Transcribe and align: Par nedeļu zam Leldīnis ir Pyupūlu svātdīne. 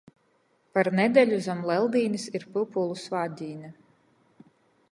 Par 0.77 0.87
nedeļu 0.99 1.37
zam 1.47 1.61
Leldīnis 1.71 2.25
ir 2.39 2.47
Pyupūlu 2.55 2.97
svātdīne. 3.05 3.71